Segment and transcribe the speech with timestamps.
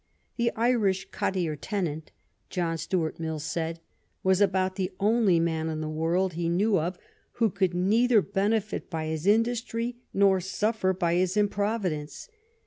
[0.37, 2.09] The Irish cottier tenant,
[2.49, 3.79] John Stuart Mill said,
[4.23, 6.97] was about the only man in the world he knew of
[7.33, 12.29] who could neither benefit by his industry nor suffer by his improvidence.